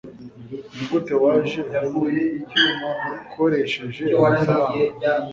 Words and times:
nigute 0.75 1.13
waje 1.23 1.59
ukoresheje 3.23 4.03
amafaranga 4.17 5.09